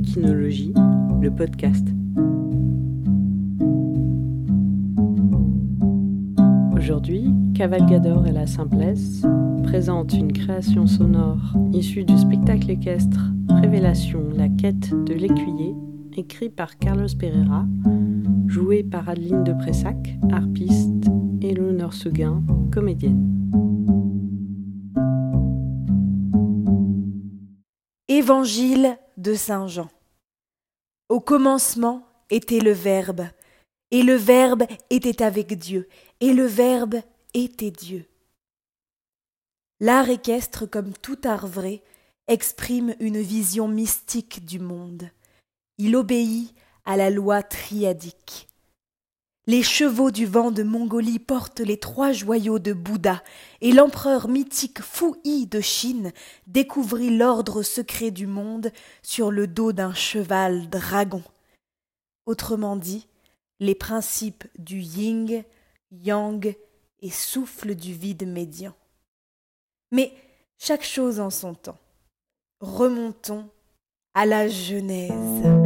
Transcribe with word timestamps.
Équinologie, 0.00 0.72
le 1.20 1.30
podcast. 1.30 1.86
Aujourd'hui, 6.74 7.34
Cavalgador 7.54 8.26
et 8.26 8.32
la 8.32 8.46
Simplesse 8.46 9.26
présentent 9.62 10.14
une 10.14 10.32
création 10.32 10.86
sonore 10.86 11.54
issue 11.74 12.04
du 12.04 12.16
spectacle 12.16 12.70
équestre 12.70 13.20
Révélation, 13.50 14.22
la 14.34 14.48
quête 14.48 14.90
de 15.04 15.12
l'écuyer, 15.12 15.74
écrit 16.16 16.48
par 16.48 16.78
Carlos 16.78 17.14
Pereira, 17.18 17.66
joué 18.46 18.82
par 18.82 19.06
Adeline 19.06 19.44
de 19.44 19.52
Pressac, 19.52 20.16
harpiste, 20.32 21.10
et 21.42 21.52
Léonore 21.52 21.92
Seguin, 21.92 22.42
comédienne. 22.72 23.36
Évangile 28.08 28.96
de 29.20 29.34
Saint 29.34 29.66
Jean. 29.66 29.90
Au 31.10 31.20
commencement 31.20 32.06
était 32.30 32.60
le 32.60 32.72
Verbe, 32.72 33.26
et 33.90 34.02
le 34.02 34.14
Verbe 34.14 34.64
était 34.88 35.22
avec 35.22 35.58
Dieu, 35.58 35.88
et 36.20 36.32
le 36.32 36.46
Verbe 36.46 37.00
était 37.34 37.70
Dieu. 37.70 38.06
L'art 39.78 40.08
équestre, 40.08 40.64
comme 40.66 40.94
tout 40.94 41.18
art 41.24 41.46
vrai, 41.46 41.82
exprime 42.28 42.94
une 42.98 43.20
vision 43.20 43.68
mystique 43.68 44.44
du 44.44 44.58
monde. 44.58 45.10
Il 45.76 45.96
obéit 45.96 46.54
à 46.86 46.96
la 46.96 47.10
loi 47.10 47.42
triadique. 47.42 48.49
Les 49.50 49.64
chevaux 49.64 50.12
du 50.12 50.26
vent 50.26 50.52
de 50.52 50.62
Mongolie 50.62 51.18
portent 51.18 51.58
les 51.58 51.76
trois 51.76 52.12
joyaux 52.12 52.60
de 52.60 52.72
Bouddha, 52.72 53.20
et 53.60 53.72
l'empereur 53.72 54.28
mythique 54.28 54.78
Yi 55.24 55.48
de 55.48 55.60
Chine 55.60 56.12
découvrit 56.46 57.16
l'ordre 57.16 57.64
secret 57.64 58.12
du 58.12 58.28
monde 58.28 58.70
sur 59.02 59.32
le 59.32 59.48
dos 59.48 59.72
d'un 59.72 59.92
cheval 59.92 60.70
dragon. 60.70 61.24
Autrement 62.26 62.76
dit, 62.76 63.08
les 63.58 63.74
principes 63.74 64.44
du 64.56 64.78
yin, 64.78 65.42
yang 65.90 66.54
et 67.00 67.10
souffle 67.10 67.74
du 67.74 67.92
vide 67.92 68.28
médian. 68.28 68.76
Mais 69.90 70.12
chaque 70.58 70.84
chose 70.84 71.18
en 71.18 71.30
son 71.30 71.54
temps. 71.54 71.80
Remontons 72.60 73.50
à 74.14 74.26
la 74.26 74.46
Genèse. 74.46 75.59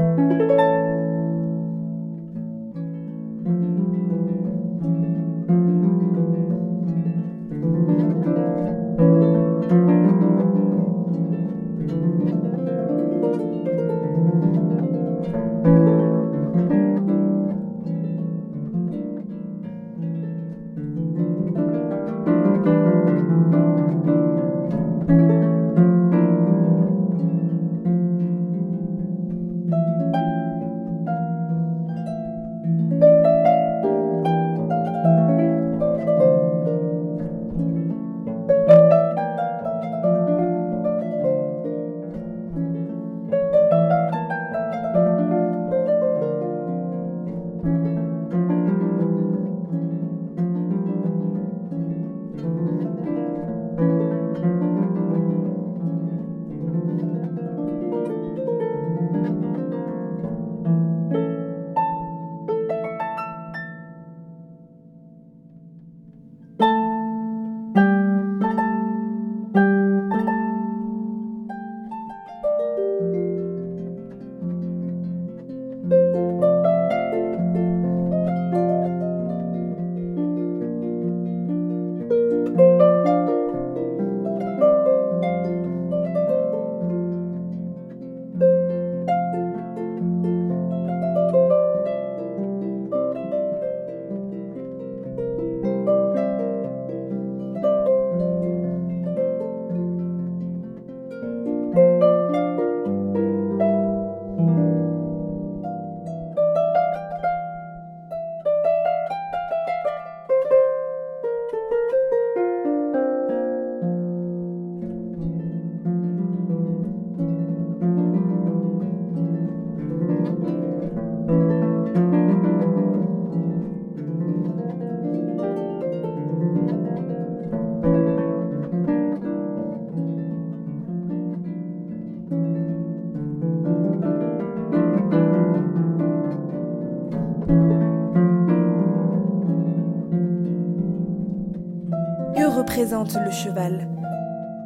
Le 143.13 143.31
cheval. 143.31 143.87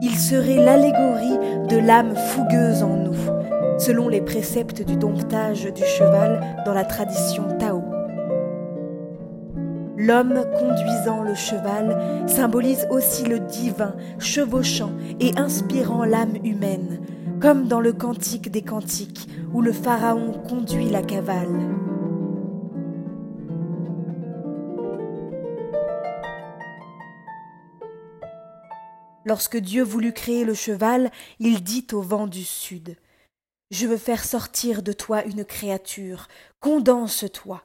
Il 0.01 0.15
serait 0.15 0.57
l'allégorie 0.57 1.67
de 1.69 1.77
l'âme 1.77 2.15
fougueuse 2.15 2.83
en 2.83 2.97
nous, 2.97 3.79
selon 3.79 4.09
les 4.09 4.21
préceptes 4.21 4.83
du 4.83 4.97
domptage 4.97 5.65
du 5.65 5.83
cheval 5.85 6.41
dans 6.65 6.73
la 6.73 6.85
tradition 6.85 7.45
Tao. 7.59 7.83
L'homme 9.97 10.45
conduisant 10.59 11.23
le 11.23 11.35
cheval 11.35 11.99
symbolise 12.29 12.87
aussi 12.91 13.25
le 13.25 13.41
divin, 13.41 13.95
chevauchant 14.21 14.93
et 15.19 15.33
inspirant 15.37 16.05
l'âme 16.05 16.37
humaine, 16.45 17.01
comme 17.41 17.67
dans 17.67 17.81
le 17.81 17.93
Cantique 17.93 18.51
des 18.51 18.63
Cantiques 18.63 19.29
où 19.53 19.61
le 19.61 19.73
Pharaon 19.73 20.33
conduit 20.49 20.89
la 20.89 21.03
cavale. 21.03 21.78
Lorsque 29.29 29.59
Dieu 29.59 29.83
voulut 29.83 30.15
créer 30.15 30.47
le 30.47 30.55
cheval, 30.55 31.11
il 31.39 31.63
dit 31.63 31.87
au 31.93 32.01
vent 32.01 32.27
du 32.27 32.45
sud 32.45 32.97
Je 33.71 33.87
veux 33.87 33.99
faire 33.99 34.25
sortir 34.25 34.83
de 34.83 34.95
toi 34.95 35.23
une 35.27 35.45
créature, 35.45 36.29
condense-toi. 36.61 37.63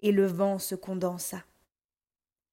Et 0.00 0.10
le 0.10 0.24
vent 0.24 0.58
se 0.58 0.74
condensa. 0.74 1.42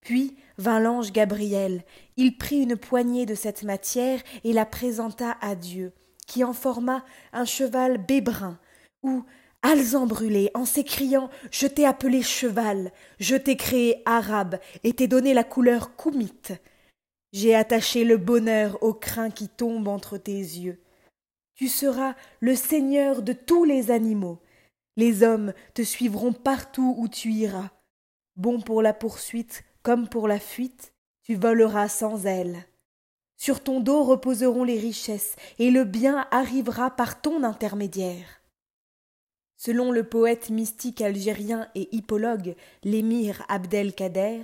Puis 0.01 0.35
vint 0.57 0.81
l'ange 0.81 1.13
Gabriel, 1.13 1.85
il 2.17 2.37
prit 2.37 2.63
une 2.63 2.75
poignée 2.75 3.25
de 3.25 3.33
cette 3.33 3.63
matière 3.63 4.19
et 4.43 4.51
la 4.51 4.65
présenta 4.65 5.37
à 5.39 5.55
Dieu, 5.55 5.93
qui 6.27 6.43
en 6.43 6.51
forma 6.51 7.05
un 7.31 7.45
cheval 7.45 7.97
bébrun, 7.97 8.59
ou 9.03 9.23
alezan 9.61 10.05
brûlé, 10.05 10.51
en 10.53 10.65
s'écriant 10.65 11.29
Je 11.49 11.65
t'ai 11.65 11.85
appelé 11.85 12.21
cheval, 12.21 12.91
je 13.21 13.37
t'ai 13.37 13.55
créé 13.55 14.01
arabe, 14.05 14.59
et 14.83 14.91
t'ai 14.91 15.07
donné 15.07 15.33
la 15.33 15.45
couleur 15.45 15.95
koumite. 15.95 16.51
J'ai 17.33 17.55
attaché 17.55 18.05
le 18.05 18.17
bonheur 18.17 18.81
au 18.83 18.93
crin 18.93 19.31
qui 19.31 19.49
tombe 19.49 19.87
entre 19.87 20.17
tes 20.17 20.31
yeux. 20.31 20.79
Tu 21.55 21.67
seras 21.67 22.15
le 22.39 22.55
seigneur 22.55 23.23
de 23.23 23.33
tous 23.33 23.65
les 23.65 23.89
animaux. 23.89 24.39
Les 24.97 25.23
hommes 25.23 25.53
te 25.73 25.81
suivront 25.81 26.31
partout 26.31 26.95
où 26.97 27.07
tu 27.07 27.31
iras. 27.31 27.71
Bon 28.35 28.61
pour 28.61 28.83
la 28.83 28.93
poursuite 28.93 29.63
comme 29.81 30.07
pour 30.07 30.27
la 30.27 30.39
fuite, 30.39 30.93
tu 31.23 31.35
voleras 31.35 31.89
sans 31.89 32.25
aile. 32.25 32.65
Sur 33.35 33.61
ton 33.61 33.81
dos 33.81 34.03
reposeront 34.03 34.63
les 34.63 34.79
richesses, 34.79 35.35
et 35.59 35.71
le 35.71 35.83
bien 35.83 36.25
arrivera 36.31 36.95
par 36.95 37.21
ton 37.21 37.43
intermédiaire. 37.43 38.41
Selon 39.57 39.91
le 39.91 40.07
poète 40.07 40.49
mystique 40.49 41.01
algérien 41.01 41.67
et 41.75 41.93
hippologue 41.95 42.55
l'émir 42.83 43.43
Abdelkader, 43.49 44.43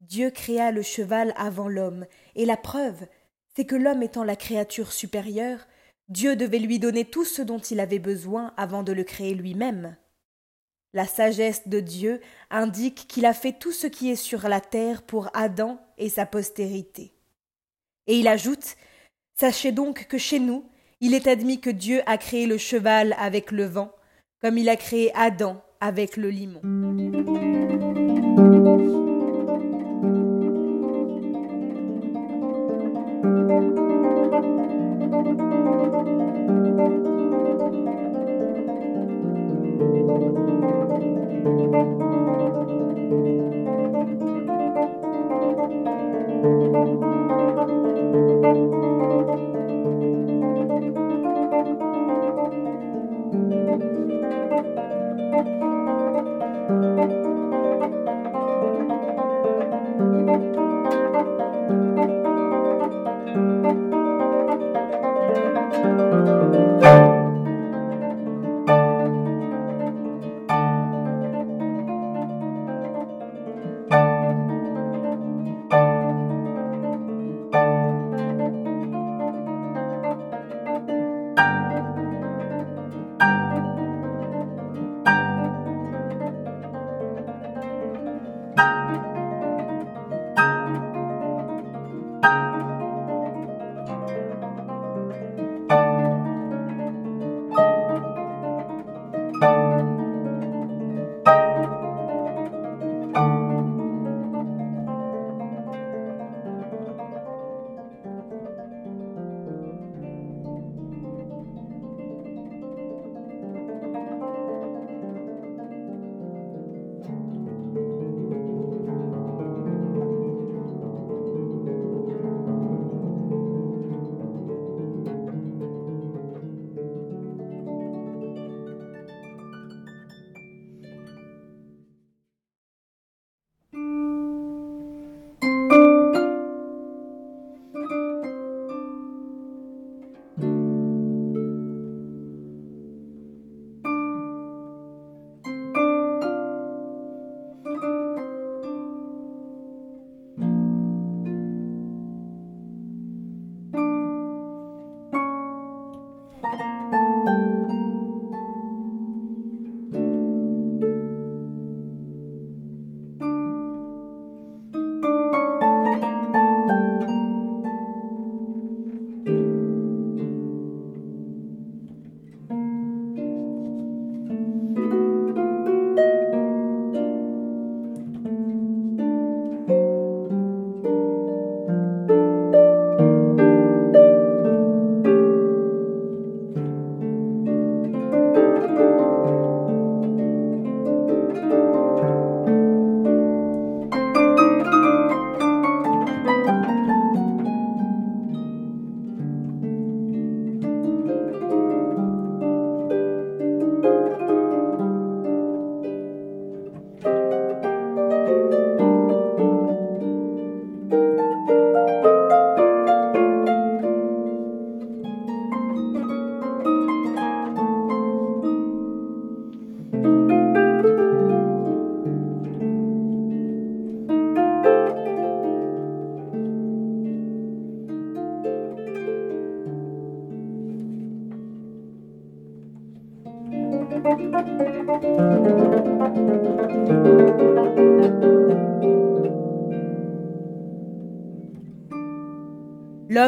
Dieu 0.00 0.30
créa 0.30 0.70
le 0.70 0.82
cheval 0.82 1.32
avant 1.36 1.68
l'homme, 1.68 2.06
et 2.34 2.44
la 2.44 2.56
preuve, 2.56 3.06
c'est 3.54 3.64
que 3.64 3.76
l'homme 3.76 4.02
étant 4.02 4.24
la 4.24 4.36
créature 4.36 4.92
supérieure, 4.92 5.66
Dieu 6.08 6.36
devait 6.36 6.58
lui 6.58 6.78
donner 6.78 7.04
tout 7.04 7.24
ce 7.24 7.42
dont 7.42 7.58
il 7.58 7.80
avait 7.80 7.98
besoin 7.98 8.52
avant 8.56 8.82
de 8.82 8.92
le 8.92 9.02
créer 9.02 9.34
lui-même. 9.34 9.96
La 10.92 11.06
sagesse 11.06 11.66
de 11.68 11.80
Dieu 11.80 12.20
indique 12.50 13.06
qu'il 13.08 13.26
a 13.26 13.34
fait 13.34 13.52
tout 13.52 13.72
ce 13.72 13.86
qui 13.86 14.10
est 14.10 14.16
sur 14.16 14.48
la 14.48 14.60
terre 14.60 15.02
pour 15.02 15.28
Adam 15.34 15.80
et 15.98 16.08
sa 16.08 16.26
postérité. 16.26 17.12
Et 18.06 18.18
il 18.18 18.28
ajoute 18.28 18.76
Sachez 19.38 19.72
donc 19.72 20.06
que 20.06 20.16
chez 20.16 20.38
nous, 20.38 20.64
il 21.00 21.12
est 21.12 21.26
admis 21.26 21.60
que 21.60 21.68
Dieu 21.68 22.00
a 22.06 22.16
créé 22.16 22.46
le 22.46 22.56
cheval 22.56 23.14
avec 23.18 23.50
le 23.50 23.66
vent, 23.66 23.92
comme 24.40 24.56
il 24.56 24.70
a 24.70 24.76
créé 24.76 25.12
Adam 25.14 25.62
avec 25.80 26.16
le 26.16 26.30
limon. 26.30 26.62
Música 46.76 48.85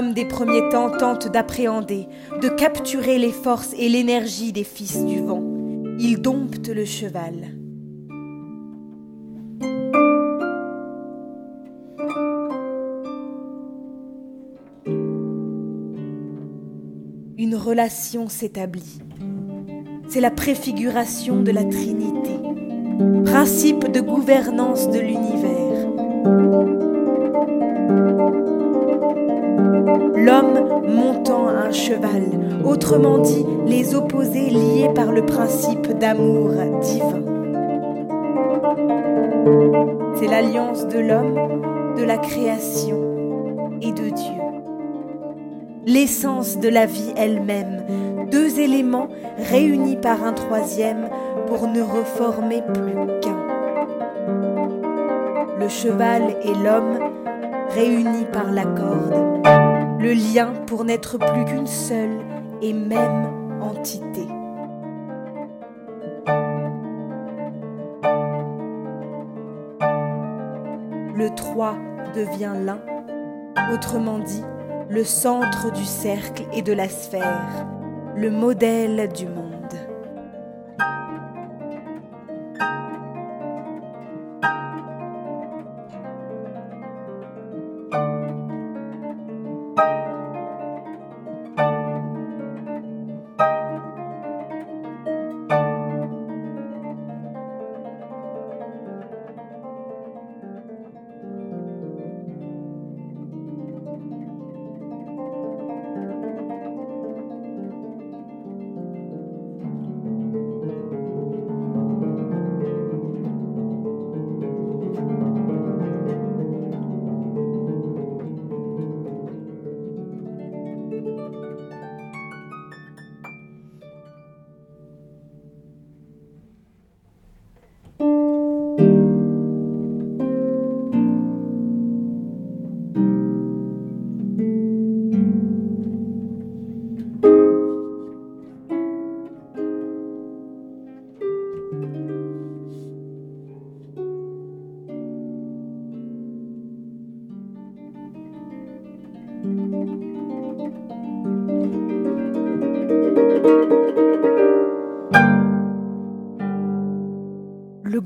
Des 0.01 0.25
premiers 0.25 0.69
temps 0.69 0.91
tente 0.97 1.27
d'appréhender, 1.29 2.07
de 2.41 2.49
capturer 2.49 3.19
les 3.19 3.33
forces 3.33 3.75
et 3.77 3.89
l'énergie 3.89 4.53
des 4.53 4.63
fils 4.63 5.05
du 5.05 5.19
vent. 5.19 5.43
Il 5.99 6.23
dompte 6.23 6.69
le 6.69 6.85
cheval. 6.85 7.49
Une 17.37 17.57
relation 17.57 18.29
s'établit. 18.29 19.01
C'est 20.09 20.21
la 20.21 20.31
préfiguration 20.31 21.43
de 21.43 21.51
la 21.51 21.65
Trinité, 21.65 22.39
principe 23.25 23.91
de 23.91 24.01
gouvernance 24.01 24.89
de 24.91 25.01
l'univers. 25.01 26.88
L'homme 30.25 30.83
montant 30.87 31.49
un 31.49 31.71
cheval, 31.71 32.23
autrement 32.65 33.19
dit 33.19 33.47
les 33.67 33.95
opposés 33.95 34.51
liés 34.51 34.91
par 34.95 35.13
le 35.13 35.25
principe 35.25 35.89
d'amour 35.99 36.51
divin. 36.81 37.23
C'est 40.17 40.27
l'alliance 40.27 40.87
de 40.89 40.99
l'homme, 40.99 41.95
de 41.97 42.03
la 42.05 42.19
création 42.19 43.01
et 43.81 43.93
de 43.93 44.09
Dieu. 44.11 44.35
l'essence 45.89 46.59
de 46.59 46.69
la 46.69 46.85
vie 46.85 47.13
elle-même, 47.17 47.83
deux 48.31 48.61
éléments 48.61 49.09
réunis 49.39 49.97
par 49.97 50.23
un 50.23 50.35
troisième 50.35 51.09
pour 51.47 51.67
ne 51.67 51.81
reformer 51.81 52.63
plus 52.63 53.21
qu'un. 53.23 53.39
Le 55.59 55.69
cheval 55.69 56.37
et 56.43 56.55
l'homme 56.63 56.99
réunis 57.71 58.27
par 58.31 58.53
la 58.53 58.65
corde, 58.65 59.58
le 59.99 60.13
lien 60.13 60.53
pour 60.67 60.85
n'être 60.85 61.19
plus 61.19 61.45
qu'une 61.45 61.67
seule 61.67 62.21
et 62.63 62.73
même 62.73 63.61
entité. 63.61 64.27
Le 71.15 71.35
trois 71.35 71.75
devient 72.15 72.55
l'un, 72.65 72.81
autrement 73.73 74.21
dit, 74.21 74.45
le 74.89 75.03
centre 75.03 75.73
du 75.73 75.85
cercle 75.85 76.45
et 76.53 76.63
de 76.63 76.73
la 76.73 76.89
sphère, 76.89 77.67
le 78.15 78.31
modèle 78.31 79.09
du 79.13 79.27
monde. 79.27 79.48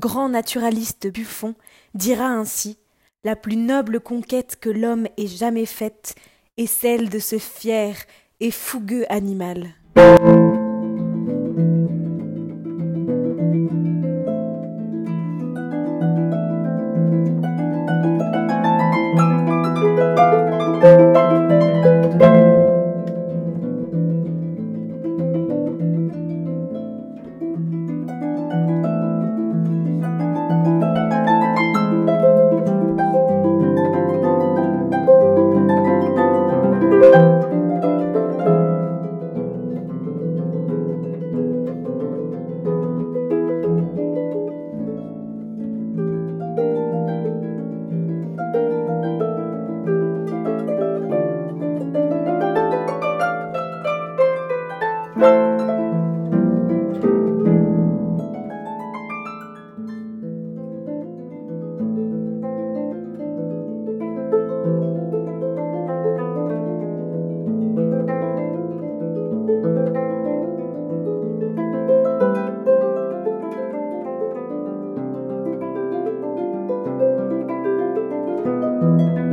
Grand 0.03 0.27
naturaliste 0.27 1.07
Buffon 1.07 1.55
dira 1.93 2.25
ainsi 2.25 2.77
La 3.23 3.37
plus 3.37 3.55
noble 3.55 4.01
conquête 4.01 4.57
que 4.59 4.69
l'homme 4.69 5.07
ait 5.15 5.27
jamais 5.27 5.65
faite 5.65 6.15
est 6.57 6.65
celle 6.65 7.07
de 7.07 7.19
ce 7.19 7.37
fier 7.37 7.95
et 8.41 8.51
fougueux 8.51 9.05
animal. 9.07 9.69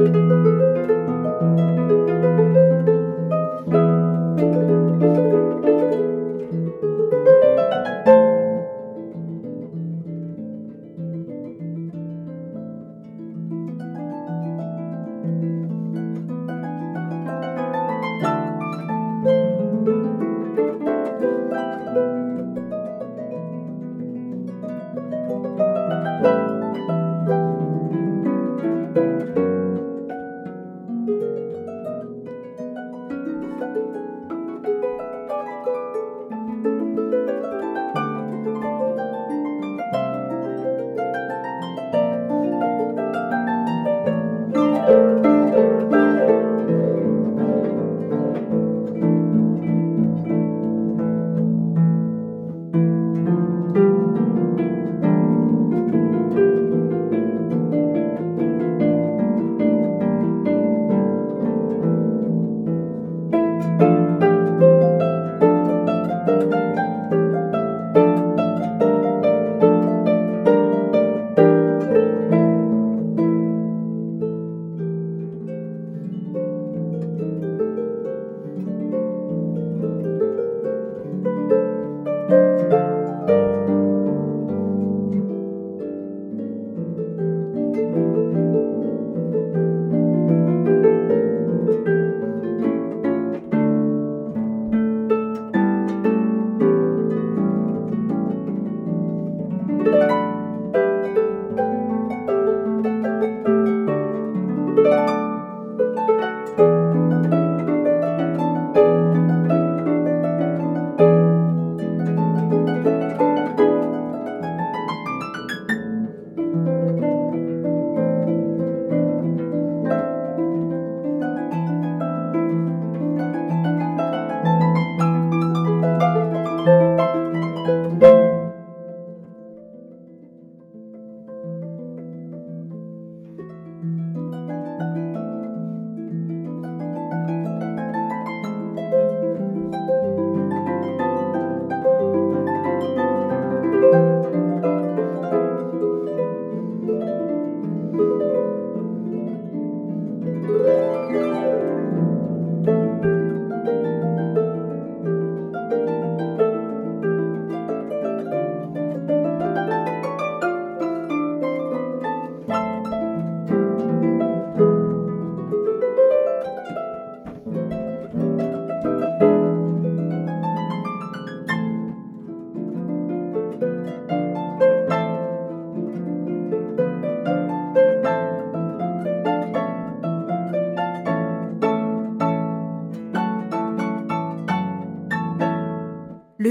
Música 0.01 0.70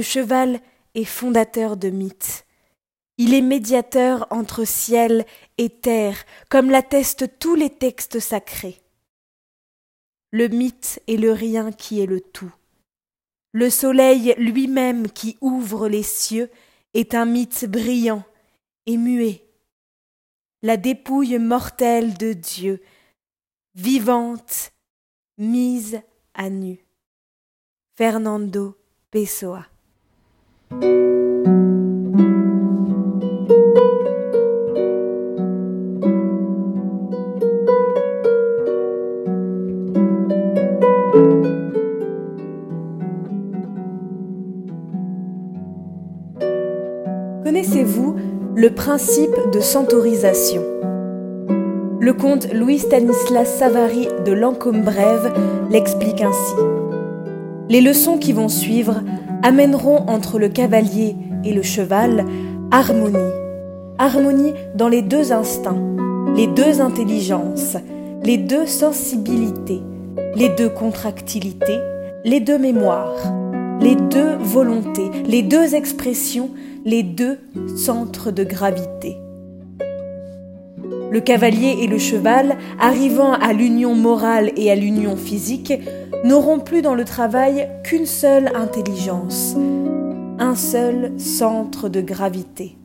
cheval 0.09 0.59
est 0.95 1.05
fondateur 1.05 1.77
de 1.77 1.89
mythes. 1.89 2.45
Il 3.17 3.33
est 3.33 3.41
médiateur 3.41 4.25
entre 4.31 4.65
ciel 4.65 5.25
et 5.57 5.69
terre, 5.69 6.25
comme 6.49 6.71
l'attestent 6.71 7.37
tous 7.37 7.53
les 7.53 7.69
textes 7.69 8.19
sacrés. 8.19 8.81
Le 10.31 10.47
mythe 10.47 11.01
est 11.07 11.17
le 11.17 11.31
rien 11.31 11.71
qui 11.71 12.01
est 12.01 12.05
le 12.05 12.21
tout. 12.21 12.51
Le 13.51 13.69
soleil 13.69 14.33
lui-même 14.37 15.11
qui 15.11 15.37
ouvre 15.41 15.87
les 15.87 16.03
cieux 16.03 16.49
est 16.93 17.13
un 17.13 17.25
mythe 17.25 17.65
brillant 17.65 18.23
et 18.85 18.97
muet. 18.97 19.43
La 20.61 20.77
dépouille 20.77 21.37
mortelle 21.39 22.17
de 22.17 22.33
Dieu, 22.33 22.81
vivante, 23.75 24.71
mise 25.37 26.01
à 26.33 26.49
nu. 26.49 26.79
Fernando 27.95 28.77
Pessoa. 29.11 29.65
Connaissez-vous 47.49 48.15
le 48.55 48.69
principe 48.69 49.35
de 49.51 49.59
centaurisation 49.59 50.61
Le 51.99 52.13
comte 52.13 52.53
Louis 52.53 52.77
Stanislas 52.77 53.57
Savary 53.57 54.07
de 54.23 54.33
Lancôme-Brève 54.33 55.33
l'explique 55.71 56.21
ainsi. 56.21 56.53
Les 57.69 57.81
leçons 57.81 58.17
qui 58.17 58.33
vont 58.33 58.49
suivre 58.49 59.01
amèneront 59.43 60.05
entre 60.07 60.39
le 60.39 60.49
cavalier 60.49 61.15
et 61.43 61.53
le 61.53 61.61
cheval 61.61 62.25
harmonie. 62.71 63.17
Harmonie 63.97 64.53
dans 64.75 64.87
les 64.87 65.01
deux 65.01 65.31
instincts, 65.31 65.81
les 66.35 66.47
deux 66.47 66.81
intelligences, 66.81 67.77
les 68.23 68.37
deux 68.37 68.65
sensibilités, 68.65 69.81
les 70.35 70.49
deux 70.49 70.69
contractilités, 70.69 71.79
les 72.23 72.39
deux 72.39 72.57
mémoires, 72.57 73.33
les 73.81 73.95
deux 73.95 74.35
volontés, 74.39 75.09
les 75.25 75.41
deux 75.41 75.75
expressions, 75.75 76.49
les 76.85 77.03
deux 77.03 77.39
centres 77.75 78.31
de 78.31 78.43
gravité. 78.43 79.17
Le 81.11 81.21
cavalier 81.21 81.77
et 81.81 81.87
le 81.87 81.97
cheval, 81.97 82.57
arrivant 82.79 83.33
à 83.33 83.51
l'union 83.53 83.95
morale 83.95 84.51
et 84.55 84.69
à 84.69 84.75
l'union 84.75 85.15
physique, 85.15 85.73
n'auront 86.23 86.59
plus 86.59 86.81
dans 86.81 86.95
le 86.95 87.05
travail 87.05 87.69
qu'une 87.83 88.05
seule 88.05 88.51
intelligence, 88.55 89.55
un 90.39 90.55
seul 90.55 91.13
centre 91.17 91.89
de 91.89 92.01
gravité. 92.01 92.77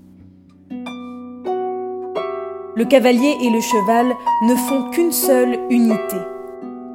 Le 2.77 2.85
cavalier 2.85 3.37
et 3.42 3.51
le 3.51 3.61
cheval 3.61 4.07
ne 4.42 4.55
font 4.55 4.90
qu'une 4.90 5.12
seule 5.12 5.59
unité. 5.70 6.16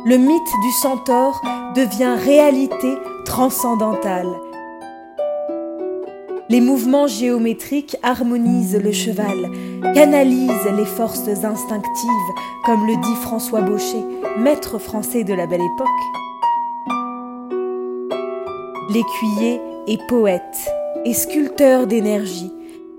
Le 0.06 0.18
mythe 0.18 0.54
du 0.64 0.72
centaure 0.82 1.42
devient 1.76 2.16
réalité 2.18 2.94
transcendantale 3.26 4.28
les 6.50 6.62
mouvements 6.62 7.06
géométriques 7.06 7.96
harmonisent 8.02 8.82
le 8.82 8.92
cheval, 8.92 9.52
canalisent 9.94 10.72
les 10.76 10.86
forces 10.86 11.28
instinctives, 11.28 12.34
comme 12.66 12.88
le 12.88 12.96
dit 12.96 13.16
François 13.22 13.62
Baucher, 13.62 14.04
maître 14.40 14.80
français 14.80 15.24
de 15.24 15.36
la 15.36 15.46
belle 15.46 15.62
époque. 15.62 16.29
L'écuyer 18.92 19.62
est 19.88 20.02
poète 20.08 20.42
et 21.06 21.14
sculpteur 21.14 21.86
d'énergie. 21.86 22.52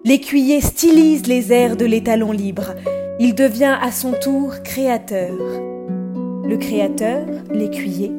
L'écuyer 0.04 0.60
stylise 0.60 1.26
les 1.26 1.52
airs 1.52 1.76
de 1.76 1.84
l'étalon 1.84 2.30
libre. 2.30 2.76
Il 3.18 3.34
devient 3.34 3.76
à 3.82 3.90
son 3.90 4.12
tour 4.12 4.62
créateur. 4.62 5.32
Le 6.44 6.56
créateur, 6.58 7.26
l'écuyer, 7.50 8.12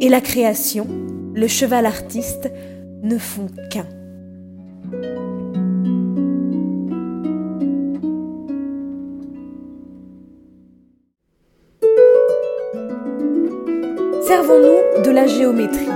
et 0.00 0.08
la 0.08 0.22
création, 0.22 0.86
le 1.34 1.46
cheval 1.46 1.84
artiste, 1.84 2.50
ne 3.02 3.18
font 3.18 3.48
qu'un. 3.70 3.86
Servons-nous 14.26 15.02
de 15.02 15.10
la 15.10 15.26
géométrie, 15.26 15.86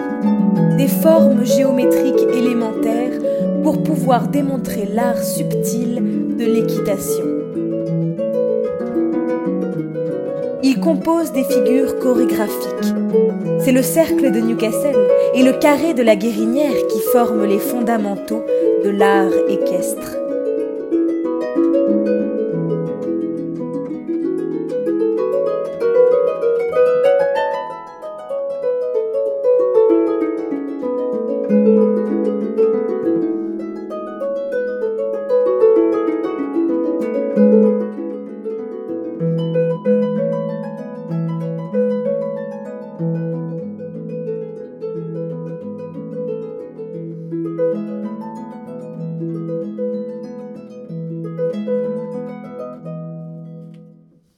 des 0.77 0.89
formes 0.89 1.45
géométriques 1.45 2.27
élémentaires 2.35 3.19
pour 3.63 3.83
pouvoir 3.83 4.29
démontrer 4.29 4.87
l'art 4.93 5.23
subtil 5.23 6.37
de 6.39 6.45
l'équitation. 6.45 7.25
Il 10.63 10.81
compose 10.81 11.33
des 11.33 11.45
figures 11.45 11.99
chorégraphiques. 11.99 12.95
C'est 13.61 13.73
le 13.73 13.83
cercle 13.83 14.31
de 14.31 14.41
Newcastle 14.41 15.09
et 15.35 15.43
le 15.43 15.53
carré 15.53 15.95
de 15.95 16.03
la 16.03 16.17
guérinière 16.17 16.87
qui 16.89 17.01
forment 17.13 17.45
les 17.45 17.59
fondamentaux 17.59 18.43
de 18.85 18.91
l'art 18.91 19.33
équestre. 19.49 20.24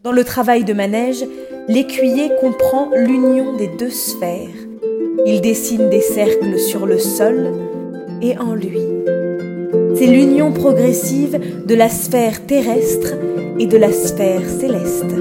Dans 0.06 0.12
le 0.12 0.22
travail 0.22 0.62
de 0.62 0.72
manège, 0.72 1.26
l'écuyer 1.66 2.30
comprend 2.40 2.90
l'union 2.94 3.56
des 3.56 3.66
deux 3.66 3.90
sphères. 3.90 4.54
Il 5.26 5.40
dessine 5.40 5.90
des 5.90 6.00
cercles 6.00 6.60
sur 6.60 6.86
le 6.86 7.00
sol 7.00 7.52
et 8.22 8.38
en 8.38 8.54
lui. 8.54 8.78
C'est 9.96 10.06
l'union 10.06 10.52
progressive 10.52 11.40
de 11.66 11.74
la 11.74 11.88
sphère 11.88 12.46
terrestre 12.46 13.14
et 13.58 13.66
de 13.66 13.76
la 13.76 13.90
sphère 13.90 14.48
céleste. 14.48 15.12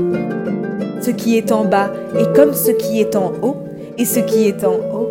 Ce 1.01 1.09
qui 1.09 1.35
est 1.35 1.51
en 1.51 1.65
bas 1.65 1.91
est 2.19 2.35
comme 2.35 2.53
ce 2.53 2.69
qui 2.69 2.99
est 2.99 3.15
en 3.15 3.33
haut, 3.41 3.57
et 3.97 4.05
ce 4.05 4.19
qui 4.19 4.47
est 4.47 4.63
en 4.63 4.75
haut 4.75 5.09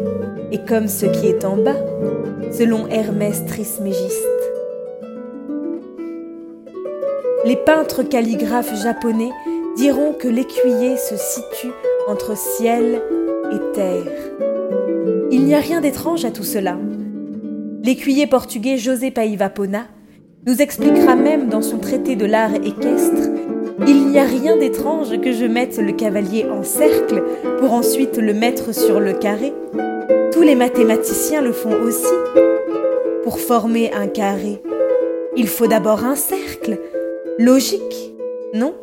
est 0.53 0.65
comme 0.69 0.87
ce 0.87 1.07
qui 1.07 1.27
est 1.27 1.45
en 1.45 1.57
bas, 1.57 1.83
selon 2.57 2.87
Hermès 2.87 3.45
Trismégiste. 3.45 4.23
Les 7.45 7.57
peintres 7.57 8.05
calligraphes 8.05 8.81
japonais 8.81 9.33
diront 9.77 10.13
que 10.13 10.29
l'écuyer 10.29 10.97
se 10.97 11.17
situe 11.17 11.73
entre 12.09 12.37
ciel 12.37 13.03
et 13.53 13.73
terre. 13.75 14.13
Il 15.31 15.45
n'y 15.45 15.55
a 15.55 15.59
rien 15.59 15.81
d'étrange 15.81 16.25
à 16.25 16.31
tout 16.31 16.45
cela. 16.45 16.79
L'écuyer 17.83 18.27
portugais 18.27 18.77
José 18.77 19.11
Paiva 19.11 19.51
Pona 19.51 19.87
nous 20.47 20.61
expliquera 20.61 21.17
même 21.17 21.49
dans 21.49 21.63
son 21.63 21.79
traité 21.79 22.17
de 22.17 22.27
l'art 22.27 22.55
équestre 22.55 23.31
Il 23.87 24.09
n'y 24.09 24.19
a 24.19 24.25
rien 24.25 24.57
d'étrange 24.57 25.21
que 25.21 25.33
je 25.33 25.45
mette 25.45 25.79
le 25.79 25.93
cavalier 25.93 26.47
en 26.51 26.63
cercle 26.63 27.23
pour 27.59 27.73
ensuite 27.73 28.19
le 28.19 28.33
mettre 28.33 28.75
sur 28.75 29.01
le 29.01 29.13
carré. 29.13 29.53
Tous 30.33 30.43
les 30.43 30.55
mathématiciens 30.55 31.43
le 31.43 31.53
font 31.53 31.75
aussi. 31.83 32.05
Pour 33.23 33.41
former 33.41 33.93
un 33.93 34.07
carré, 34.07 34.63
il 35.37 35.49
faut 35.49 35.67
d'abord 35.67 36.05
un 36.05 36.17
cercle. 36.17 36.79
Logique, 37.39 38.15
non? 38.53 38.75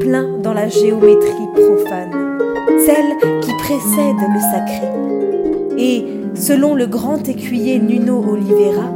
Plein 0.00 0.38
dans 0.42 0.52
la 0.52 0.68
géométrie 0.68 1.48
profane, 1.54 2.38
celle 2.84 3.40
qui 3.40 3.52
précède 3.54 4.16
le 4.34 4.40
sacré. 4.52 4.88
Et, 5.78 6.06
selon 6.34 6.74
le 6.74 6.86
grand 6.86 7.26
écuyer 7.26 7.78
Nuno 7.78 8.22
Oliveira, 8.22 8.90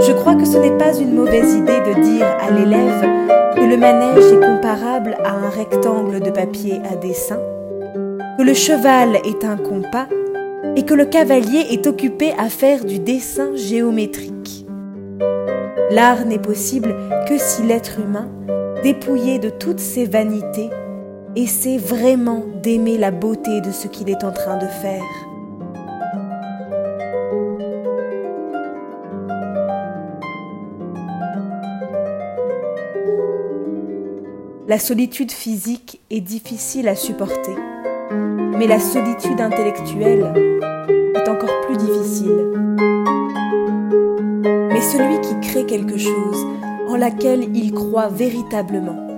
je 0.00 0.12
crois 0.12 0.34
que 0.34 0.44
ce 0.44 0.58
n'est 0.58 0.76
pas 0.76 0.94
une 0.98 1.14
mauvaise 1.14 1.54
idée 1.54 1.80
de 1.80 2.02
dire 2.02 2.26
à 2.26 2.50
l'élève 2.50 3.54
que 3.56 3.60
le 3.60 3.76
manège 3.76 4.32
est 4.32 4.40
comparable 4.40 5.16
à 5.24 5.32
un 5.32 5.48
rectangle 5.48 6.20
de 6.20 6.30
papier 6.30 6.80
à 6.90 6.96
dessin, 6.96 7.38
que 8.38 8.42
le 8.42 8.54
cheval 8.54 9.16
est 9.24 9.44
un 9.44 9.56
compas 9.56 10.08
et 10.76 10.84
que 10.84 10.94
le 10.94 11.06
cavalier 11.06 11.66
est 11.70 11.86
occupé 11.86 12.32
à 12.38 12.48
faire 12.48 12.84
du 12.84 12.98
dessin 12.98 13.54
géométrique. 13.54 14.66
L'art 15.90 16.24
n'est 16.26 16.38
possible 16.38 16.94
que 17.28 17.38
si 17.38 17.62
l'être 17.62 17.98
humain, 18.00 18.28
dépouillé 18.82 19.38
de 19.38 19.48
toutes 19.48 19.78
ses 19.78 20.06
vanités, 20.06 20.70
essaie 21.36 21.78
vraiment 21.78 22.44
d'aimer 22.62 22.98
la 22.98 23.12
beauté 23.12 23.60
de 23.60 23.70
ce 23.70 23.86
qu'il 23.86 24.10
est 24.10 24.24
en 24.24 24.32
train 24.32 24.58
de 24.58 24.66
faire. 24.66 25.02
La 34.66 34.78
solitude 34.78 35.30
physique 35.30 36.00
est 36.10 36.20
difficile 36.20 36.88
à 36.88 36.96
supporter, 36.96 37.54
mais 38.58 38.66
la 38.66 38.80
solitude 38.80 39.40
intellectuelle 39.40 40.32
est 41.14 41.28
encore 41.28 41.60
plus 41.66 41.76
difficile. 41.76 42.50
Mais 44.70 44.80
celui 44.80 45.20
qui 45.20 45.38
crée 45.40 45.66
quelque 45.66 45.98
chose 45.98 46.46
en 46.92 46.96
laquelle 46.96 47.56
il 47.56 47.72
croit 47.72 48.08
véritablement, 48.08 49.08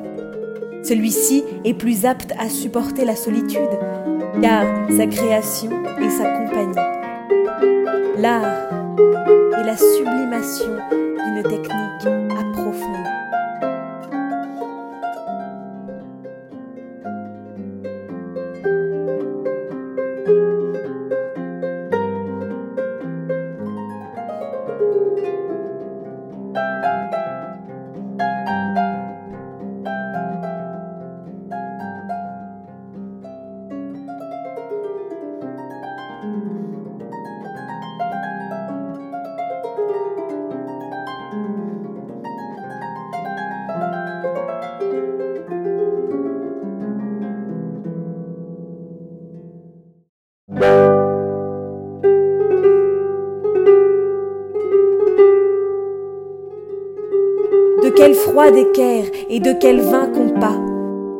celui-ci 0.84 1.42
est 1.64 1.74
plus 1.74 2.06
apte 2.06 2.32
à 2.38 2.48
supporter 2.48 3.04
la 3.04 3.16
solitude, 3.16 3.78
car 4.40 4.64
sa 4.96 5.06
création 5.08 5.70
est 6.00 6.10
sa 6.10 6.24
compagnie. 6.24 6.74
L'art 8.16 8.70
est 9.58 9.64
la 9.64 9.76
sublimation 9.76 10.76
d'une 11.26 11.42
technique 11.42 12.23
Froid 58.34 58.50
d'équerre 58.50 59.04
et 59.30 59.38
de 59.38 59.52
quel 59.52 59.80
vain 59.80 60.08
compas, 60.08 60.58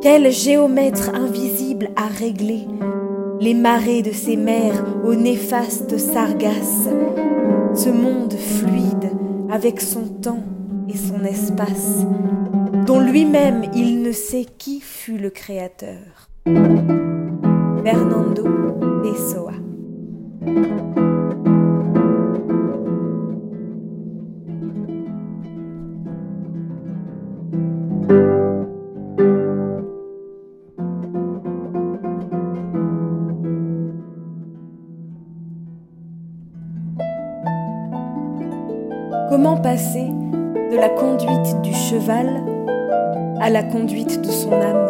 quel 0.03 0.33
géomètre 0.33 1.15
invisible 1.15 1.91
a 1.95 2.07
réglé 2.07 2.67
les 3.41 3.55
marées 3.55 4.03
de 4.03 4.11
ces 4.11 4.37
mers 4.37 4.85
aux 5.05 5.15
néfastes 5.15 5.97
sargasses, 5.97 6.89
ce 7.73 7.89
monde 7.89 8.33
fluide 8.33 9.13
avec 9.49 9.81
son 9.81 10.09
temps 10.09 10.43
et 10.89 10.97
son 10.97 11.25
espace, 11.25 12.05
dont 12.85 12.99
lui-même 12.99 13.63
il 13.77 14.03
ne 14.03 14.11
sait 14.11 14.47
qui 14.59 14.81
fut 14.81 15.19
le 15.19 15.31
créateur. 15.31 16.31
Fernando 17.85 18.43
Pessoa 19.05 19.53
Comment 39.35 39.57
passer 39.57 40.13
de 40.71 40.77
la 40.77 40.89
conduite 40.89 41.61
du 41.63 41.75
cheval 41.75 42.41
à 43.41 43.51
la 43.51 43.65
conduite 43.65 44.21
de 44.21 44.31
son 44.31 44.53
âme 44.53 44.87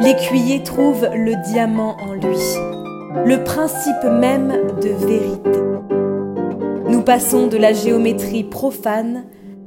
L'écuyer 0.00 0.60
trouve 0.64 1.06
le 1.14 1.40
diamant 1.52 1.96
en 2.00 2.14
lui, 2.14 2.36
le 3.26 3.44
principe 3.44 4.02
même 4.02 4.52
de 4.82 4.88
vérité. 4.88 5.60
Nous 6.88 7.02
passons 7.02 7.46
de 7.46 7.56
la 7.56 7.72
géométrie 7.72 8.42
profane 8.42 9.22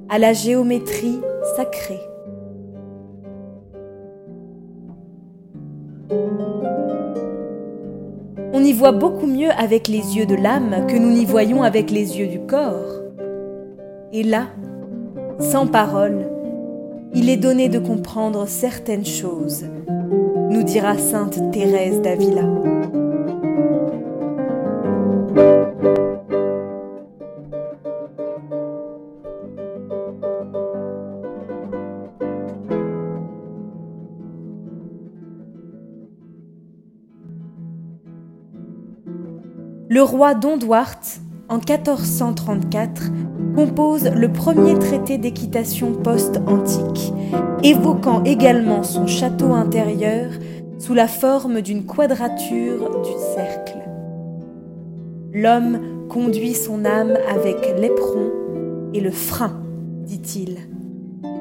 à 0.10 0.20
la 0.20 0.34
géométrie 0.34 1.22
sacrée. 1.56 2.02
On 8.52 8.62
y 8.62 8.74
voit 8.74 8.92
beaucoup 8.92 9.28
mieux 9.28 9.52
avec 9.52 9.88
les 9.88 10.18
yeux 10.18 10.26
de 10.26 10.36
l'âme 10.36 10.88
que 10.88 10.98
nous 10.98 11.12
n'y 11.12 11.24
voyons 11.24 11.64
avec 11.64 11.90
les 11.90 12.20
yeux 12.20 12.28
du 12.28 12.42
corps. 12.42 12.97
Et 14.14 14.24
là, 14.24 14.48
sans 15.40 15.68
parole, 15.68 16.30
il 17.14 17.30
est 17.30 17.38
donné 17.38 17.68
de 17.68 17.78
comprendre 17.78 18.48
certaines 18.48 19.06
choses, 19.06 19.66
nous 20.50 20.64
dira 20.64 20.98
sainte 20.98 21.52
Thérèse 21.52 22.02
d'Avila. 22.02 22.44
Le 39.90 40.04
roi 40.04 40.34
Don 40.34 40.58
Duarte, 40.58 41.20
en 41.50 41.56
1434, 41.56 43.10
compose 43.58 44.04
le 44.04 44.32
premier 44.32 44.78
traité 44.78 45.18
d'équitation 45.18 45.92
post-antique, 45.92 47.12
évoquant 47.64 48.24
également 48.24 48.84
son 48.84 49.08
château 49.08 49.52
intérieur 49.52 50.30
sous 50.78 50.94
la 50.94 51.08
forme 51.08 51.62
d'une 51.62 51.84
quadrature 51.84 53.02
du 53.02 53.10
cercle. 53.34 53.80
L'homme 55.34 56.08
conduit 56.08 56.54
son 56.54 56.86
âme 56.86 57.18
avec 57.34 57.58
l'éperon 57.80 58.30
et 58.94 59.02
le 59.02 59.10
frein, 59.10 59.60
dit-il, 60.04 60.58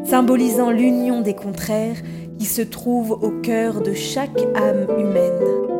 symbolisant 0.04 0.70
l'union 0.70 1.20
des 1.20 1.34
contraires 1.34 1.98
qui 2.38 2.46
se 2.46 2.62
trouvent 2.62 3.12
au 3.12 3.42
cœur 3.42 3.82
de 3.82 3.92
chaque 3.92 4.40
âme 4.54 4.86
humaine. 4.98 5.75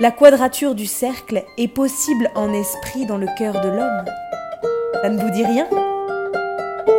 La 0.00 0.12
quadrature 0.12 0.76
du 0.76 0.86
cercle 0.86 1.42
est 1.56 1.66
possible 1.66 2.30
en 2.36 2.52
esprit 2.52 3.04
dans 3.04 3.16
le 3.16 3.26
cœur 3.36 3.54
de 3.54 3.68
l'homme. 3.68 4.04
Ça 5.02 5.08
ne 5.08 5.20
vous 5.20 5.30
dit 5.30 5.44
rien? 5.44 5.66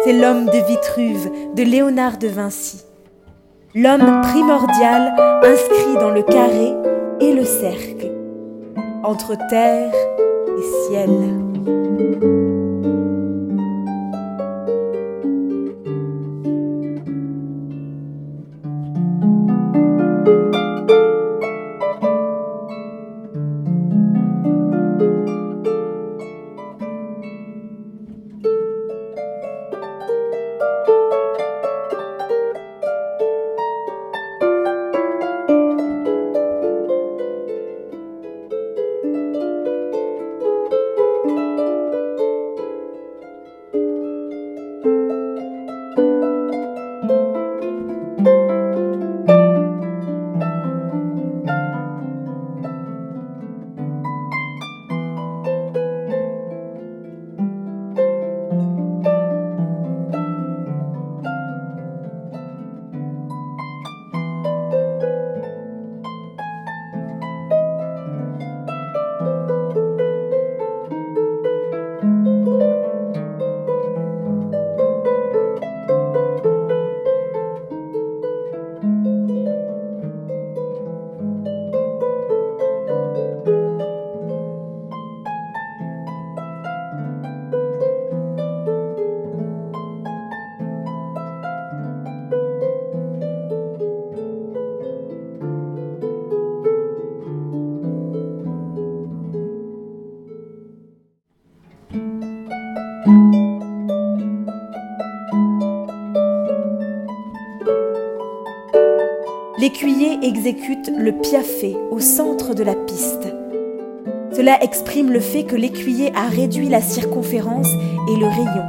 C'est 0.03 0.11
l'homme 0.11 0.47
de 0.47 0.67
Vitruve, 0.67 1.31
de 1.55 1.63
Léonard 1.63 2.17
de 2.17 2.27
Vinci. 2.27 2.83
L'homme 3.73 4.19
primordial 4.23 5.13
inscrit 5.43 5.93
dans 5.93 6.09
le 6.09 6.23
carré 6.23 6.73
et 7.21 7.31
le 7.31 7.45
cercle, 7.45 8.11
entre 9.05 9.37
terre 9.47 9.93
et 10.57 10.89
ciel. 10.89 11.38
Le 110.97 111.11
piafé 111.11 111.77
au 111.91 111.99
centre 111.99 112.55
de 112.55 112.63
la 112.63 112.73
piste. 112.73 113.27
Cela 114.31 114.63
exprime 114.63 115.11
le 115.11 115.19
fait 115.19 115.43
que 115.43 115.55
l'écuyer 115.55 116.11
a 116.15 116.27
réduit 116.27 116.69
la 116.69 116.81
circonférence 116.81 117.67
et 117.67 118.17
le 118.17 118.25
rayon. 118.25 118.65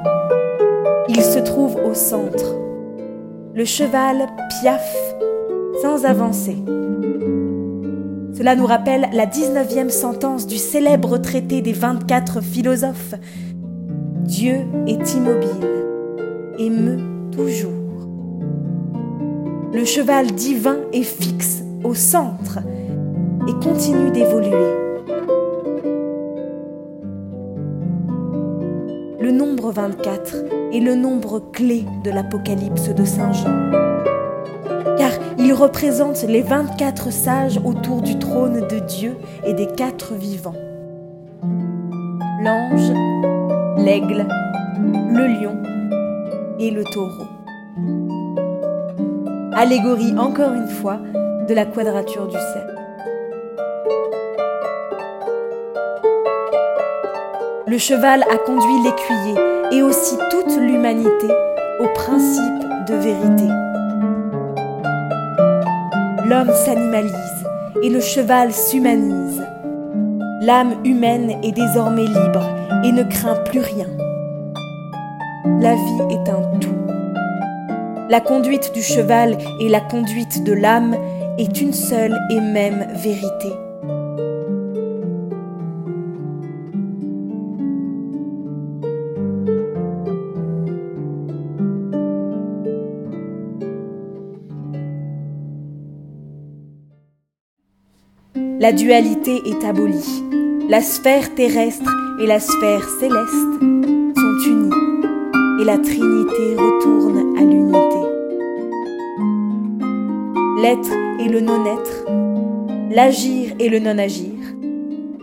Il 1.08 1.22
se 1.22 1.38
trouve 1.38 1.76
au 1.76 1.94
centre. 1.94 2.54
Le 3.54 3.64
cheval 3.64 4.26
piaffe 4.60 5.14
sans 5.80 6.04
avancer. 6.04 6.56
Cela 8.36 8.56
nous 8.56 8.66
rappelle 8.66 9.08
la 9.12 9.26
19e 9.26 9.90
sentence 9.90 10.46
du 10.46 10.58
célèbre 10.58 11.18
traité 11.18 11.62
des 11.62 11.72
24 11.72 12.42
philosophes. 12.42 13.14
Dieu 14.24 14.66
est 14.86 15.14
immobile 15.14 15.66
et 16.58 16.68
meut 16.68 17.00
toujours. 17.32 17.70
Le 19.72 19.84
cheval 19.84 20.32
divin 20.32 20.78
est 20.92 21.02
fixe 21.02 21.62
au 21.84 21.94
centre 21.94 22.58
et 23.48 23.52
continue 23.64 24.10
d'évoluer. 24.10 24.76
Le 29.20 29.30
nombre 29.30 29.72
24 29.72 30.36
est 30.72 30.80
le 30.80 30.94
nombre 30.94 31.40
clé 31.52 31.84
de 32.04 32.10
l'Apocalypse 32.10 32.88
de 32.88 33.04
Saint 33.04 33.32
Jean, 33.32 33.70
car 34.96 35.10
il 35.38 35.52
représente 35.52 36.22
les 36.22 36.42
24 36.42 37.12
sages 37.12 37.60
autour 37.64 38.02
du 38.02 38.18
trône 38.18 38.66
de 38.68 38.78
Dieu 38.80 39.16
et 39.44 39.54
des 39.54 39.66
quatre 39.66 40.14
vivants. 40.14 40.54
L'ange, 42.42 42.92
l'aigle, 43.78 44.26
le 44.78 45.40
lion 45.40 45.56
et 46.58 46.70
le 46.70 46.84
taureau 46.84 47.26
allégorie 49.60 50.14
encore 50.16 50.54
une 50.54 50.68
fois 50.68 51.00
de 51.50 51.54
la 51.56 51.64
quadrature 51.64 52.28
du 52.28 52.36
cercle. 52.36 52.76
Le 57.66 57.76
cheval 57.76 58.22
a 58.22 58.38
conduit 58.38 58.82
l'écuyer 58.84 59.34
et 59.72 59.82
aussi 59.82 60.16
toute 60.30 60.56
l'humanité 60.56 61.26
au 61.80 61.88
principe 61.92 62.62
de 62.86 62.94
vérité. 62.94 63.48
L'homme 66.28 66.52
s'animalise 66.54 67.44
et 67.82 67.90
le 67.90 68.00
cheval 68.00 68.52
s'humanise. 68.52 69.42
L'âme 70.42 70.74
humaine 70.84 71.36
est 71.42 71.52
désormais 71.52 72.06
libre 72.06 72.44
et 72.84 72.92
ne 72.92 73.02
craint 73.02 73.42
plus 73.46 73.60
rien. 73.60 73.88
La 75.60 75.74
vie 75.74 76.14
est 76.14 76.28
un 76.28 76.58
tout. 76.60 76.70
La 78.08 78.20
conduite 78.20 78.72
du 78.72 78.82
cheval 78.82 79.36
et 79.60 79.68
la 79.68 79.80
conduite 79.80 80.44
de 80.44 80.52
l'âme 80.52 80.94
est 81.38 81.60
une 81.60 81.72
seule 81.72 82.16
et 82.30 82.40
même 82.40 82.86
vérité. 82.94 83.52
La 98.60 98.72
dualité 98.72 99.40
est 99.46 99.64
abolie. 99.64 100.22
La 100.68 100.82
sphère 100.82 101.34
terrestre 101.34 101.90
et 102.22 102.26
la 102.26 102.38
sphère 102.38 102.86
céleste 103.00 103.60
sont 104.16 104.38
unies 104.46 104.70
et 105.60 105.64
la 105.64 105.78
Trinité 105.78 106.56
retourne 106.56 107.38
à 107.38 107.42
l'unité 107.42 107.79
l'être 110.60 110.92
et 111.18 111.28
le 111.28 111.40
non-être, 111.40 112.04
l'agir 112.90 113.52
et 113.58 113.68
le 113.68 113.78
non-agir, 113.78 114.34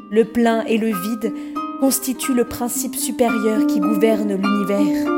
le 0.09 0.25
plein 0.25 0.63
et 0.65 0.77
le 0.77 0.87
vide 0.87 1.31
constituent 1.79 2.33
le 2.33 2.45
principe 2.45 2.95
supérieur 2.95 3.67
qui 3.67 3.79
gouverne 3.79 4.33
l'univers. 4.33 5.11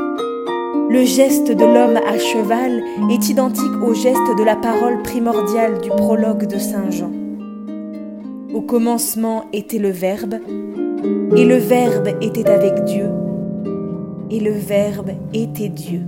Le 0.90 1.04
geste 1.04 1.50
de 1.50 1.64
l'homme 1.64 1.98
à 2.06 2.18
cheval 2.18 2.82
est 3.10 3.30
identique 3.30 3.82
au 3.82 3.94
geste 3.94 4.36
de 4.36 4.42
la 4.42 4.56
parole 4.56 5.00
primordiale 5.02 5.80
du 5.80 5.88
prologue 5.88 6.46
de 6.46 6.58
Saint 6.58 6.90
Jean. 6.90 7.12
Au 8.52 8.60
commencement 8.60 9.44
était 9.52 9.78
le 9.78 9.90
Verbe, 9.90 10.34
et 11.36 11.44
le 11.46 11.56
Verbe 11.56 12.08
était 12.20 12.48
avec 12.50 12.84
Dieu, 12.84 13.08
et 14.30 14.40
le 14.40 14.52
Verbe 14.52 15.12
était 15.32 15.70
Dieu. 15.70 16.02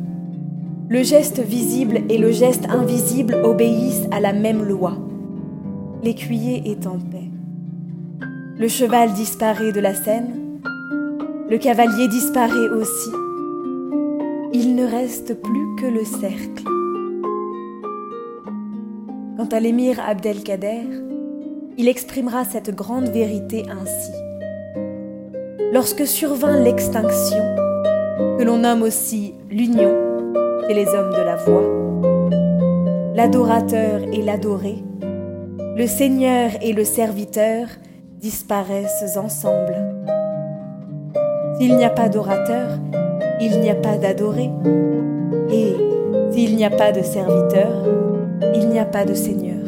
Le 0.88 1.02
geste 1.02 1.40
visible 1.40 2.02
et 2.08 2.18
le 2.18 2.30
geste 2.32 2.66
invisible 2.68 3.34
obéissent 3.44 4.06
à 4.10 4.20
la 4.20 4.32
même 4.32 4.62
loi. 4.62 4.98
L'écuyer 6.02 6.70
est 6.70 6.86
en 6.86 6.98
paix. 6.98 7.30
Le 8.58 8.68
cheval 8.68 9.12
disparaît 9.12 9.72
de 9.72 9.80
la 9.80 9.94
scène. 9.94 10.60
Le 11.48 11.56
cavalier 11.58 12.08
disparaît 12.08 12.68
aussi. 12.70 13.10
Il 14.52 14.74
ne 14.74 14.84
reste 14.84 15.40
plus 15.40 15.76
que 15.76 15.86
le 15.86 16.04
cercle. 16.04 16.64
Quant 19.36 19.48
à 19.50 19.60
l'émir 19.60 19.98
Abdelkader, 20.06 20.86
il 21.78 21.88
exprimera 21.88 22.44
cette 22.44 22.74
grande 22.74 23.08
vérité 23.08 23.64
ainsi. 23.70 24.12
Lorsque 25.72 26.06
survint 26.06 26.60
l'extinction, 26.60 27.42
que 28.38 28.44
l'on 28.44 28.58
nomme 28.58 28.82
aussi 28.82 29.32
l'union, 29.50 30.11
et 30.68 30.74
les 30.74 30.88
hommes 30.88 31.10
de 31.10 31.22
la 31.22 31.36
voix, 31.36 31.64
l'adorateur 33.14 34.00
et 34.12 34.22
l'adoré, 34.22 34.76
le 35.76 35.86
Seigneur 35.86 36.50
et 36.60 36.72
le 36.72 36.84
serviteur 36.84 37.66
disparaissent 38.20 39.16
ensemble. 39.16 39.74
S'il 41.58 41.76
n'y 41.76 41.84
a 41.84 41.90
pas 41.90 42.08
d'orateur, 42.08 42.78
il 43.40 43.60
n'y 43.60 43.70
a 43.70 43.74
pas 43.74 43.96
d'adoré. 43.96 44.50
Et 45.50 45.74
s'il 46.32 46.56
n'y 46.56 46.64
a 46.64 46.70
pas 46.70 46.92
de 46.92 47.02
serviteur, 47.02 47.70
il 48.54 48.68
n'y 48.68 48.78
a 48.78 48.84
pas 48.84 49.04
de 49.04 49.14
Seigneur. 49.14 49.62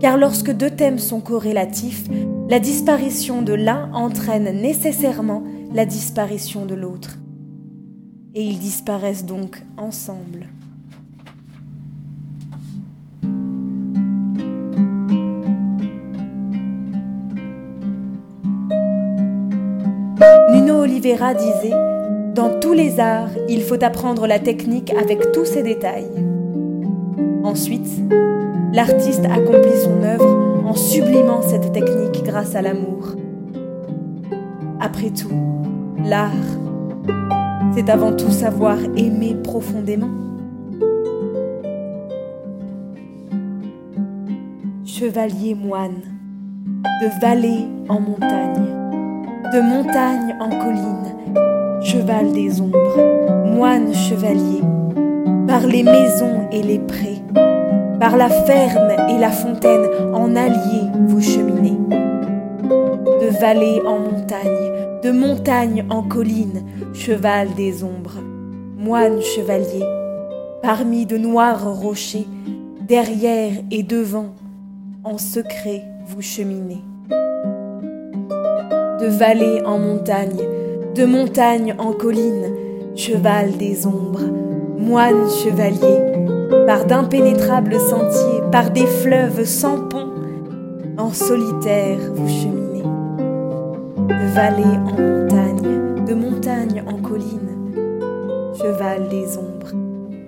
Car 0.00 0.16
lorsque 0.16 0.50
deux 0.50 0.70
thèmes 0.70 0.98
sont 0.98 1.20
corrélatifs, 1.20 2.08
la 2.48 2.58
disparition 2.58 3.42
de 3.42 3.52
l'un 3.52 3.92
entraîne 3.92 4.60
nécessairement 4.60 5.42
la 5.72 5.84
disparition 5.84 6.66
de 6.66 6.74
l'autre. 6.74 7.19
Et 8.34 8.44
ils 8.44 8.58
disparaissent 8.58 9.24
donc 9.24 9.62
ensemble. 9.76 10.46
Nuno 20.52 20.82
Oliveira 20.82 21.34
disait 21.34 21.74
Dans 22.34 22.58
tous 22.60 22.72
les 22.72 23.00
arts, 23.00 23.30
il 23.48 23.62
faut 23.62 23.82
apprendre 23.82 24.26
la 24.26 24.38
technique 24.38 24.92
avec 24.94 25.32
tous 25.32 25.44
ses 25.44 25.62
détails. 25.62 26.10
Ensuite, 27.42 27.88
l'artiste 28.72 29.24
accomplit 29.24 29.80
son 29.82 30.02
œuvre 30.02 30.64
en 30.66 30.74
sublimant 30.74 31.42
cette 31.42 31.72
technique 31.72 32.22
grâce 32.24 32.54
à 32.54 32.62
l'amour. 32.62 33.14
Après 34.80 35.10
tout, 35.10 35.32
l'art, 36.04 36.30
c'est 37.74 37.88
avant 37.88 38.12
tout 38.12 38.30
savoir 38.30 38.76
aimer 38.96 39.36
profondément. 39.42 40.10
Chevalier 44.84 45.54
moine, 45.54 46.02
de 47.02 47.20
vallée 47.20 47.66
en 47.88 48.00
montagne, 48.00 48.66
de 49.52 49.60
montagne 49.60 50.36
en 50.40 50.50
colline, 50.50 51.82
cheval 51.82 52.32
des 52.32 52.60
ombres, 52.60 53.46
moine 53.46 53.94
chevalier, 53.94 54.62
par 55.46 55.66
les 55.66 55.82
maisons 55.82 56.48
et 56.52 56.62
les 56.62 56.80
prés, 56.80 57.22
par 57.98 58.16
la 58.16 58.28
ferme 58.28 58.90
et 59.08 59.18
la 59.18 59.30
fontaine, 59.30 59.86
en 60.12 60.36
alliés 60.36 60.90
vous 61.06 61.22
cheminez. 61.22 61.78
De 63.20 63.40
vallée 63.40 63.80
en 63.86 63.98
montagne, 63.98 64.79
de 65.02 65.10
montagne 65.10 65.86
en 65.88 66.02
colline, 66.02 66.62
cheval 66.92 67.54
des 67.54 67.82
ombres, 67.82 68.18
moine 68.76 69.22
chevalier, 69.22 69.84
parmi 70.62 71.06
de 71.06 71.16
noirs 71.16 71.80
rochers, 71.80 72.26
derrière 72.86 73.52
et 73.70 73.82
devant, 73.82 74.34
en 75.04 75.16
secret 75.16 75.84
vous 76.06 76.20
cheminez. 76.20 76.82
De 79.00 79.06
vallée 79.06 79.62
en 79.64 79.78
montagne, 79.78 80.42
de 80.94 81.04
montagne 81.06 81.74
en 81.78 81.92
colline, 81.92 82.52
cheval 82.94 83.56
des 83.56 83.86
ombres, 83.86 84.26
moine 84.76 85.30
chevalier, 85.30 86.66
par 86.66 86.84
d'impénétrables 86.84 87.80
sentiers, 87.80 88.42
par 88.52 88.70
des 88.70 88.86
fleuves 88.86 89.44
sans 89.44 89.78
pont, 89.88 90.10
en 90.98 91.10
solitaire 91.10 91.98
vous 92.14 92.28
cheminez. 92.28 92.69
De 94.10 94.34
vallée 94.34 94.64
en 94.64 94.96
montagne, 94.98 96.04
de 96.04 96.14
montagne 96.14 96.82
en 96.84 97.00
colline, 97.00 98.52
cheval 98.60 99.08
des 99.08 99.38
ombres, 99.38 99.72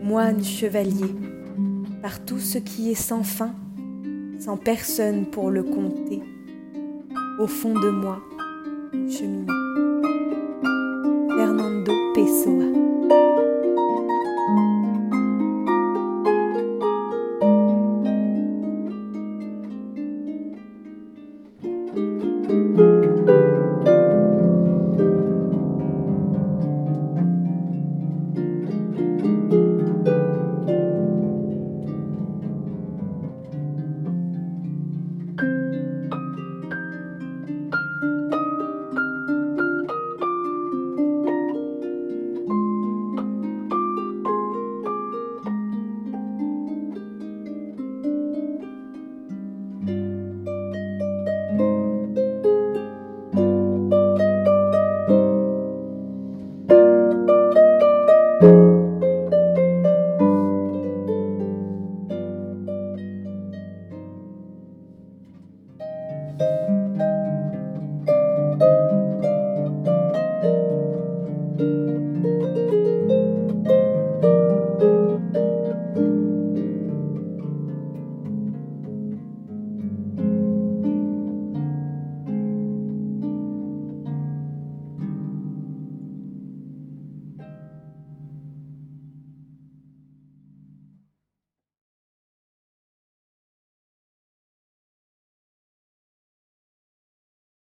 moine 0.04 0.44
chevalier, 0.44 1.12
par 2.00 2.24
tout 2.24 2.38
ce 2.38 2.58
qui 2.58 2.92
est 2.92 2.94
sans 2.94 3.24
fin, 3.24 3.50
sans 4.38 4.56
personne 4.56 5.26
pour 5.26 5.50
le 5.50 5.64
compter, 5.64 6.22
au 7.40 7.48
fond 7.48 7.74
de 7.74 7.90
moi, 7.90 8.20
cheminée. 9.10 9.46
Fernando 11.36 11.92
Pessoa 12.14 13.01